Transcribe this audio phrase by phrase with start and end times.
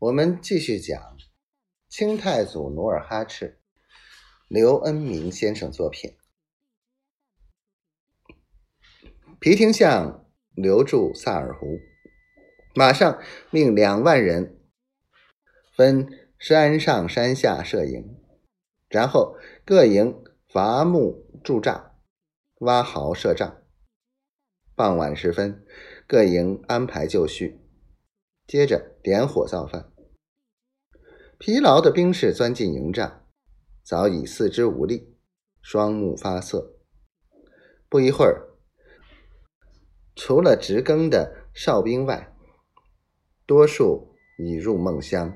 [0.00, 1.18] 我们继续讲
[1.90, 3.60] 清太祖努尔哈赤，
[4.48, 6.16] 刘恩明先生作品。
[9.38, 11.78] 皮廷相留驻萨尔湖，
[12.74, 14.58] 马上命两万人
[15.76, 16.08] 分
[16.38, 18.18] 山上山下设营，
[18.88, 19.36] 然后
[19.66, 21.90] 各营伐木筑栅，
[22.60, 23.62] 挖壕设帐。
[24.74, 25.62] 傍晚时分，
[26.06, 27.60] 各营安排就绪，
[28.46, 29.89] 接着点火造饭。
[31.40, 33.24] 疲劳的兵士钻进营帐，
[33.82, 35.16] 早已四肢无力，
[35.62, 36.74] 双目发涩。
[37.88, 38.50] 不一会儿，
[40.14, 42.36] 除了值更的哨兵外，
[43.46, 45.34] 多数已入梦乡。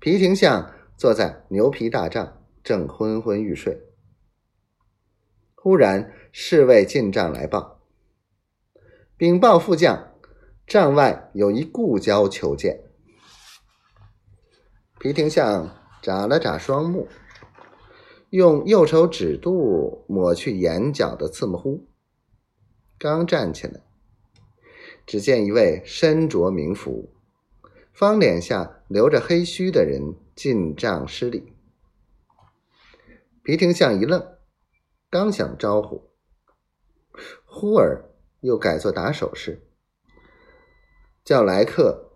[0.00, 3.78] 皮廷相坐在牛皮大帐，正昏昏欲睡。
[5.56, 7.82] 忽然，侍卫进帐来报
[9.18, 10.14] ：“禀报副将，
[10.66, 12.84] 帐外有一故交求见。”
[15.00, 15.70] 皮廷相
[16.02, 17.06] 眨了眨双目，
[18.30, 21.86] 用右手指肚抹去眼角的刺目糊。
[22.98, 23.80] 刚站起来，
[25.06, 27.14] 只见一位身着明服、
[27.92, 31.52] 方脸下留着黑须的人进帐施礼。
[33.44, 34.36] 皮廷相一愣，
[35.08, 36.10] 刚想招呼，
[37.44, 38.04] 忽而
[38.40, 39.64] 又改作打手势，
[41.24, 42.10] 叫来客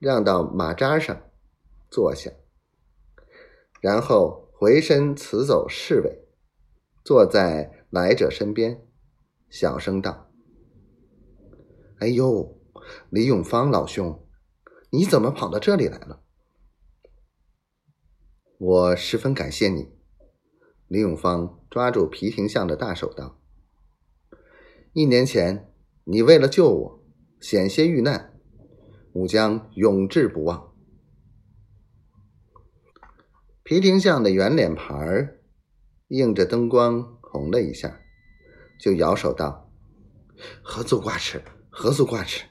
[0.00, 1.22] 让到马扎上。
[1.90, 2.30] 坐下，
[3.80, 6.28] 然后回身辞走侍卫，
[7.04, 8.86] 坐在来者身边，
[9.48, 10.30] 小声道
[12.00, 12.60] ：“哎呦，
[13.08, 14.26] 李永芳老兄，
[14.90, 16.22] 你怎么跑到这里来了？”
[18.58, 19.96] 我十分感谢你。”
[20.88, 23.40] 李永芳抓住皮廷相的大手道
[24.92, 25.72] ：“一年前，
[26.04, 27.04] 你为了救我，
[27.40, 28.38] 险些遇难，
[29.12, 30.66] 吾将永志不忘。”
[33.68, 35.42] 皮廷相的圆脸盘儿
[36.06, 38.00] 映着灯光红了一下，
[38.80, 39.70] 就摇手道
[40.64, 42.46] ：“何足挂齿，何足挂齿。”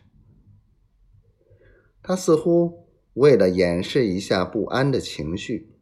[2.04, 5.74] 他似乎为了掩饰一下不安的情绪，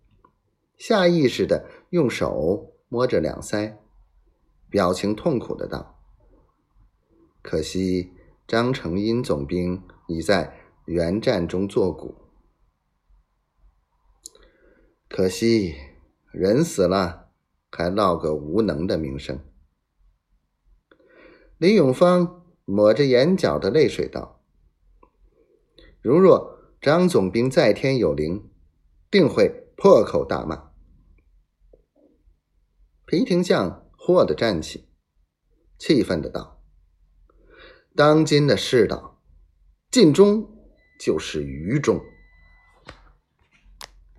[0.77, 3.75] 下意识的用手摸着两腮，
[4.69, 5.99] 表情痛苦的道
[7.43, 8.13] ：“可惜
[8.47, 10.55] 张成英总兵已在
[10.85, 12.15] 原战中作古。”
[15.17, 15.77] 可惜
[16.33, 17.31] 人死了，
[17.71, 19.39] 还落个无能的名声。
[21.57, 24.43] 李永芳抹着眼角的泪水道
[26.03, 28.51] ：“如若张总兵在天有灵，
[29.09, 30.71] 定会破口大骂。”
[33.07, 34.89] 皮廷相霍地站起，
[35.77, 36.61] 气愤的道
[37.95, 39.21] ：“当今的世道，
[39.89, 40.45] 尽忠
[40.99, 42.01] 就是愚忠。”